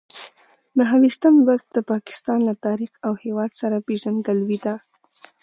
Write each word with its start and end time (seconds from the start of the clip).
نهه 0.77 0.95
ویشتم 1.01 1.35
لوست 1.47 1.67
د 1.73 1.77
پاکستان 1.91 2.39
له 2.49 2.53
تاریخ 2.65 2.91
او 3.07 3.13
هېواد 3.23 3.51
سره 3.61 3.77
پېژندګلوي 3.87 4.57
ده. 4.65 4.75